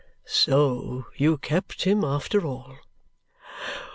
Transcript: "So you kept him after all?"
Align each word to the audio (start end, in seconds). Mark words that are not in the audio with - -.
"So 0.25 1.05
you 1.15 1.37
kept 1.37 1.83
him 1.83 2.03
after 2.03 2.43
all?" 2.43 2.79